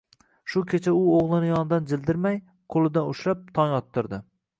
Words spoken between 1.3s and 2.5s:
yonidan jildirmay,